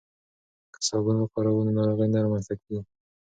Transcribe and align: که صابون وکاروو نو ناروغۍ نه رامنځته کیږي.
که 0.73 0.79
صابون 0.87 1.15
وکاروو 1.19 1.65
نو 1.65 1.71
ناروغۍ 1.79 2.07
نه 2.13 2.19
رامنځته 2.23 2.55
کیږي. 2.61 2.81